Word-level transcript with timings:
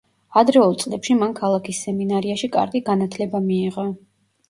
ადრეულ 0.39 0.73
წლებში 0.83 1.17
მან 1.19 1.35
ქალაქის 1.41 1.83
სემინარიაში 1.89 2.53
კარგი 2.59 2.85
განათლება 2.91 3.47
მიიღო. 3.49 3.91